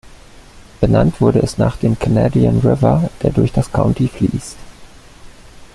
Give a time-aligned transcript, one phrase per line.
[0.79, 4.55] Benannt wurde es nach dem Canadian River, der durch das County fließt.